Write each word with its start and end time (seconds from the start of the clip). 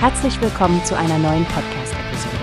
Herzlich 0.00 0.40
willkommen 0.40 0.84
zu 0.84 0.96
einer 0.96 1.18
neuen 1.18 1.44
Podcast-Episode. 1.46 2.36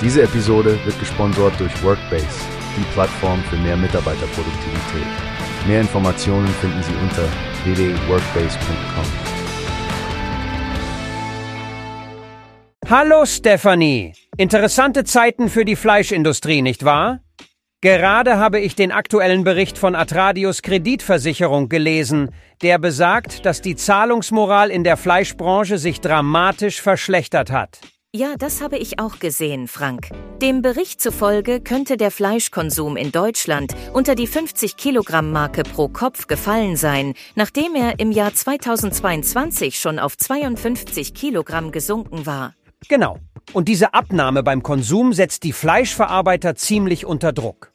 Diese 0.00 0.22
Episode 0.22 0.78
wird 0.84 0.96
gesponsert 1.00 1.58
durch 1.58 1.82
Workbase, 1.82 2.46
die 2.76 2.84
Plattform 2.92 3.42
für 3.50 3.56
mehr 3.56 3.76
Mitarbeiterproduktivität. 3.76 5.08
Mehr 5.66 5.80
Informationen 5.80 6.46
finden 6.46 6.80
Sie 6.84 6.94
unter 7.02 7.24
www.workbase.com. 7.64 9.04
Hallo 12.88 13.26
Stephanie! 13.26 14.12
Interessante 14.36 15.02
Zeiten 15.02 15.48
für 15.48 15.64
die 15.64 15.74
Fleischindustrie, 15.74 16.62
nicht 16.62 16.84
wahr? 16.84 17.18
Gerade 17.80 18.38
habe 18.38 18.58
ich 18.58 18.74
den 18.74 18.90
aktuellen 18.90 19.44
Bericht 19.44 19.78
von 19.78 19.94
Atradius 19.94 20.62
Kreditversicherung 20.62 21.68
gelesen, 21.68 22.30
der 22.60 22.76
besagt, 22.78 23.46
dass 23.46 23.62
die 23.62 23.76
Zahlungsmoral 23.76 24.70
in 24.70 24.82
der 24.82 24.96
Fleischbranche 24.96 25.78
sich 25.78 26.00
dramatisch 26.00 26.82
verschlechtert 26.82 27.52
hat. 27.52 27.78
Ja, 28.12 28.34
das 28.36 28.60
habe 28.60 28.78
ich 28.78 28.98
auch 28.98 29.20
gesehen, 29.20 29.68
Frank. 29.68 30.08
Dem 30.42 30.60
Bericht 30.60 31.00
zufolge 31.00 31.60
könnte 31.60 31.96
der 31.96 32.10
Fleischkonsum 32.10 32.96
in 32.96 33.12
Deutschland 33.12 33.76
unter 33.92 34.16
die 34.16 34.26
50 34.26 34.76
Kilogramm 34.76 35.30
Marke 35.30 35.62
pro 35.62 35.86
Kopf 35.86 36.26
gefallen 36.26 36.74
sein, 36.74 37.14
nachdem 37.36 37.76
er 37.76 38.00
im 38.00 38.10
Jahr 38.10 38.34
2022 38.34 39.78
schon 39.78 40.00
auf 40.00 40.16
52 40.16 41.14
Kilogramm 41.14 41.70
gesunken 41.70 42.26
war. 42.26 42.54
Genau. 42.88 43.18
Und 43.52 43.68
diese 43.68 43.94
Abnahme 43.94 44.42
beim 44.42 44.62
Konsum 44.62 45.12
setzt 45.12 45.42
die 45.42 45.52
Fleischverarbeiter 45.52 46.54
ziemlich 46.54 47.06
unter 47.06 47.32
Druck. 47.32 47.72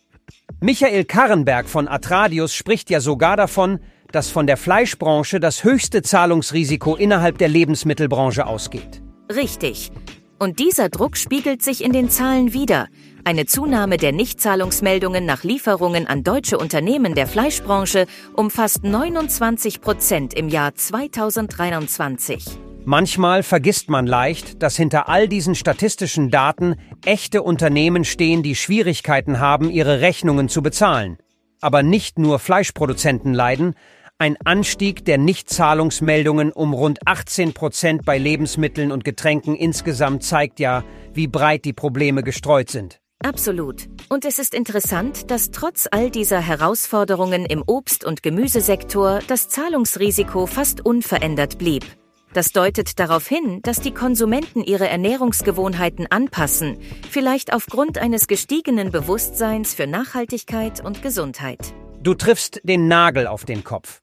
Michael 0.64 1.04
Karrenberg 1.04 1.68
von 1.68 1.90
Atradius 1.90 2.56
spricht 2.56 2.90
ja 2.90 3.02
sogar 3.02 3.36
davon, 3.36 3.80
dass 4.14 4.30
von 4.30 4.48
der 4.48 4.56
Fleischbranche 4.56 5.42
das 5.42 5.66
höchste 5.66 6.02
Zahlungsrisiko 6.04 6.96
innerhalb 6.96 7.38
der 7.38 7.50
Lebensmittelbranche 7.50 8.48
ausgeht. 8.48 9.02
Richtig. 9.30 9.92
Und 10.40 10.60
dieser 10.60 10.88
Druck 10.88 11.18
spiegelt 11.18 11.62
sich 11.62 11.84
in 11.84 11.92
den 11.92 12.10
Zahlen 12.10 12.54
wider. 12.54 12.88
Eine 13.26 13.46
Zunahme 13.46 13.98
der 13.98 14.14
Nichtzahlungsmeldungen 14.14 15.26
nach 15.26 15.44
Lieferungen 15.44 16.08
an 16.08 16.24
deutsche 16.24 16.58
Unternehmen 16.58 17.14
der 17.14 17.28
Fleischbranche 17.28 18.06
um 18.34 18.50
fast 18.50 18.86
29 18.86 19.82
Prozent 19.82 20.34
im 20.34 20.48
Jahr 20.48 20.76
2023. 20.76 22.63
Manchmal 22.86 23.44
vergisst 23.44 23.90
man 23.90 24.06
leicht, 24.06 24.62
dass 24.62 24.76
hinter 24.76 25.08
all 25.08 25.30
diesen 25.30 25.56
statistischen 25.56 26.30
Daten 26.30 26.76
echte 27.06 27.42
Unternehmen 27.42 28.04
stehen, 28.04 28.44
die 28.44 28.56
Schwierigkeiten 28.56 29.40
haben, 29.40 29.72
ihre 29.72 30.02
Rechnungen 30.02 30.50
zu 30.50 30.62
bezahlen. 30.62 31.18
Aber 31.62 31.82
nicht 31.82 32.20
nur 32.20 32.40
Fleischproduzenten 32.40 33.34
leiden, 33.34 33.76
ein 34.18 34.36
Anstieg 34.44 35.06
der 35.06 35.18
Nichtzahlungsmeldungen 35.18 36.52
um 36.52 36.74
rund 36.74 37.00
18 37.08 37.54
Prozent 37.54 38.04
bei 38.04 38.18
Lebensmitteln 38.18 38.92
und 38.92 39.06
Getränken 39.06 39.56
insgesamt 39.56 40.24
zeigt 40.24 40.60
ja, 40.60 40.84
wie 41.14 41.28
breit 41.28 41.64
die 41.64 41.74
Probleme 41.74 42.22
gestreut 42.22 42.70
sind. 42.70 43.00
Absolut. 43.24 43.88
Und 44.10 44.26
es 44.26 44.40
ist 44.40 44.54
interessant, 44.54 45.32
dass 45.32 45.52
trotz 45.52 45.88
all 45.90 46.10
dieser 46.10 46.42
Herausforderungen 46.42 47.46
im 47.46 47.64
Obst- 47.66 48.04
und 48.04 48.24
Gemüsesektor 48.24 49.20
das 49.28 49.48
Zahlungsrisiko 49.48 50.46
fast 50.48 50.86
unverändert 50.86 51.58
blieb. 51.58 51.86
Das 52.34 52.52
deutet 52.52 53.00
darauf 53.00 53.28
hin, 53.28 53.60
dass 53.62 53.80
die 53.80 53.94
Konsumenten 53.94 54.64
ihre 54.64 54.90
Ernährungsgewohnheiten 54.90 56.08
anpassen, 56.10 56.80
vielleicht 57.08 57.54
aufgrund 57.54 58.00
eines 58.00 58.28
gestiegenen 58.28 58.92
Bewusstseins 58.92 59.76
für 59.76 59.86
Nachhaltigkeit 59.86 60.84
und 60.84 61.04
Gesundheit. 61.04 61.60
Du 62.02 62.16
triffst 62.16 62.60
den 62.64 62.88
Nagel 62.88 63.28
auf 63.28 63.46
den 63.46 63.64
Kopf. 63.64 64.02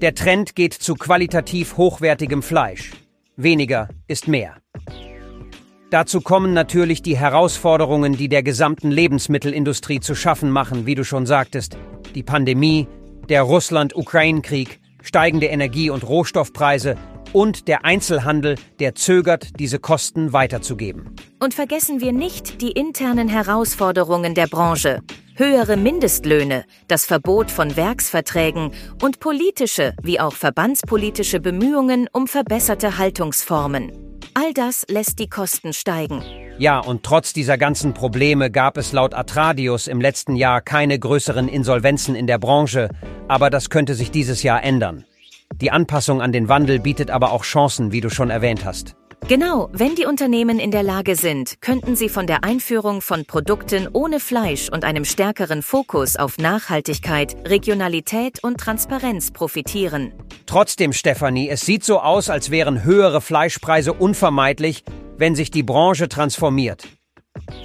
Der 0.00 0.14
Trend 0.16 0.56
geht 0.56 0.74
zu 0.74 0.96
qualitativ 0.96 1.76
hochwertigem 1.76 2.42
Fleisch. 2.42 2.90
Weniger 3.36 3.88
ist 4.08 4.26
mehr. 4.26 4.56
Dazu 5.90 6.20
kommen 6.20 6.54
natürlich 6.54 7.00
die 7.00 7.16
Herausforderungen, 7.16 8.16
die 8.16 8.28
der 8.28 8.42
gesamten 8.42 8.90
Lebensmittelindustrie 8.90 10.00
zu 10.00 10.16
schaffen 10.16 10.50
machen, 10.50 10.84
wie 10.84 10.96
du 10.96 11.04
schon 11.04 11.26
sagtest. 11.26 11.78
Die 12.16 12.24
Pandemie, 12.24 12.88
der 13.28 13.42
Russland-Ukraine-Krieg, 13.42 14.80
steigende 15.02 15.46
Energie- 15.46 15.90
und 15.90 16.06
Rohstoffpreise, 16.06 16.96
und 17.32 17.68
der 17.68 17.84
Einzelhandel, 17.84 18.56
der 18.80 18.94
zögert, 18.94 19.58
diese 19.60 19.78
Kosten 19.78 20.32
weiterzugeben. 20.32 21.14
Und 21.40 21.54
vergessen 21.54 22.00
wir 22.00 22.12
nicht 22.12 22.60
die 22.60 22.72
internen 22.72 23.28
Herausforderungen 23.28 24.34
der 24.34 24.46
Branche. 24.46 25.00
Höhere 25.36 25.76
Mindestlöhne, 25.76 26.64
das 26.88 27.04
Verbot 27.04 27.50
von 27.50 27.76
Werksverträgen 27.76 28.72
und 29.02 29.20
politische 29.20 29.94
wie 30.02 30.18
auch 30.18 30.34
verbandspolitische 30.34 31.38
Bemühungen 31.38 32.08
um 32.12 32.26
verbesserte 32.26 32.98
Haltungsformen. 32.98 33.92
All 34.34 34.52
das 34.52 34.84
lässt 34.88 35.18
die 35.18 35.28
Kosten 35.28 35.72
steigen. 35.72 36.22
Ja, 36.58 36.80
und 36.80 37.04
trotz 37.04 37.32
dieser 37.32 37.56
ganzen 37.56 37.94
Probleme 37.94 38.50
gab 38.50 38.78
es 38.78 38.92
laut 38.92 39.14
Atradius 39.14 39.86
im 39.86 40.00
letzten 40.00 40.34
Jahr 40.34 40.60
keine 40.60 40.98
größeren 40.98 41.48
Insolvenzen 41.48 42.16
in 42.16 42.26
der 42.26 42.38
Branche, 42.38 42.88
aber 43.28 43.48
das 43.48 43.70
könnte 43.70 43.94
sich 43.94 44.10
dieses 44.10 44.42
Jahr 44.42 44.64
ändern. 44.64 45.04
Die 45.56 45.70
Anpassung 45.70 46.22
an 46.22 46.32
den 46.32 46.48
Wandel 46.48 46.78
bietet 46.78 47.10
aber 47.10 47.32
auch 47.32 47.42
Chancen, 47.42 47.90
wie 47.90 48.00
du 48.00 48.10
schon 48.10 48.30
erwähnt 48.30 48.64
hast. 48.64 48.94
Genau, 49.26 49.68
wenn 49.72 49.94
die 49.94 50.06
Unternehmen 50.06 50.58
in 50.58 50.70
der 50.70 50.82
Lage 50.82 51.16
sind, 51.16 51.60
könnten 51.60 51.96
sie 51.96 52.08
von 52.08 52.26
der 52.26 52.44
Einführung 52.44 53.02
von 53.02 53.26
Produkten 53.26 53.88
ohne 53.92 54.20
Fleisch 54.20 54.70
und 54.70 54.84
einem 54.84 55.04
stärkeren 55.04 55.62
Fokus 55.62 56.16
auf 56.16 56.38
Nachhaltigkeit, 56.38 57.36
Regionalität 57.46 58.42
und 58.42 58.58
Transparenz 58.58 59.30
profitieren. 59.30 60.12
Trotzdem, 60.46 60.92
Stefanie, 60.92 61.50
es 61.50 61.62
sieht 61.62 61.84
so 61.84 62.00
aus, 62.00 62.30
als 62.30 62.50
wären 62.50 62.84
höhere 62.84 63.20
Fleischpreise 63.20 63.92
unvermeidlich, 63.92 64.84
wenn 65.18 65.34
sich 65.34 65.50
die 65.50 65.62
Branche 65.62 66.08
transformiert. 66.08 66.88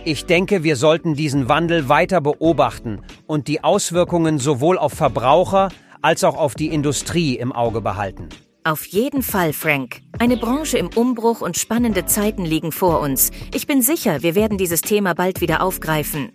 Ich 0.03 0.25
denke, 0.25 0.63
wir 0.63 0.75
sollten 0.75 1.13
diesen 1.13 1.47
Wandel 1.47 1.87
weiter 1.87 2.19
beobachten 2.19 3.01
und 3.25 3.47
die 3.47 3.63
Auswirkungen 3.63 4.37
sowohl 4.37 4.77
auf 4.77 4.93
Verbraucher 4.93 5.69
als 6.03 6.23
auch 6.23 6.37
auf 6.37 6.53
die 6.53 6.67
Industrie 6.67 7.35
im 7.35 7.51
Auge 7.51 7.81
behalten. 7.81 8.29
Auf 8.65 8.85
jeden 8.85 9.23
Fall, 9.23 9.51
Frank. 9.51 10.01
Eine 10.19 10.37
Branche 10.37 10.77
im 10.77 10.89
Umbruch 10.95 11.41
und 11.41 11.57
spannende 11.57 12.05
Zeiten 12.05 12.45
liegen 12.45 12.71
vor 12.71 13.01
uns. 13.01 13.31
Ich 13.53 13.67
bin 13.67 13.81
sicher, 13.81 14.21
wir 14.21 14.35
werden 14.35 14.57
dieses 14.57 14.81
Thema 14.81 15.15
bald 15.15 15.41
wieder 15.41 15.61
aufgreifen. 15.61 16.31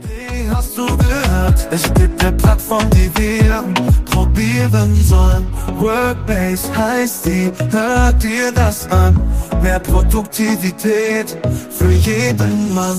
Wie 0.00 0.50
hast 0.50 0.76
du 0.76 0.84
gehört? 0.84 1.68
Es 1.70 1.84
gibt 1.94 2.24
eine 2.24 2.36
Plattform, 2.36 2.90
die 2.90 3.10
wir 3.16 3.64
probieren 4.06 4.96
sollen. 4.96 5.46
Workbase 5.78 6.76
heißt 6.76 7.26
die, 7.26 7.52
hört 7.70 8.20
dir 8.20 8.50
das 8.50 8.90
an. 8.90 9.20
Mehr 9.62 9.78
Produktivität 9.78 11.36
für 11.70 11.92
jeden 11.92 12.74
Mann. 12.74 12.98